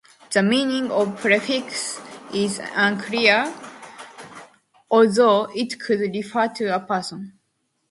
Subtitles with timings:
[0.33, 2.01] The meaning of the prefix
[2.33, 3.53] is unclear,
[4.89, 7.37] although it could refer to a person.